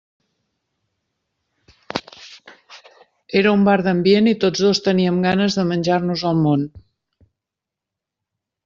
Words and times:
Era 3.41 3.53
un 3.59 3.69
bar 3.69 3.77
d'ambient 3.89 4.33
i 4.33 4.35
tots 4.45 4.65
dos 4.67 4.83
teníem 4.89 5.21
ganes 5.29 5.61
de 5.61 5.69
menjar-nos 5.75 6.27
el 6.33 6.45
món. 6.49 6.67